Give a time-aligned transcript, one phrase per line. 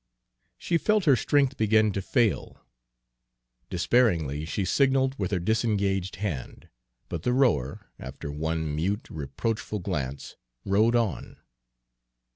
[0.57, 2.57] She felt her strength begin to fail.
[3.69, 6.69] Despairingly she signaled with her disengaged hand;
[7.07, 11.37] but the rower, after one mute, reproachful glance, rowed on.